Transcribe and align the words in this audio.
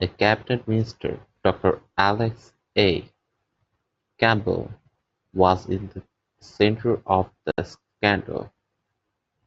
A 0.00 0.08
cabinet 0.08 0.66
minister 0.66 1.24
Doctor 1.44 1.80
Alex 1.96 2.52
A. 2.76 3.08
Campbell 4.18 4.68
was 5.32 5.64
in 5.68 5.86
the 5.90 6.02
centre 6.40 7.00
of 7.06 7.30
the 7.44 7.62
scandal. 8.02 8.52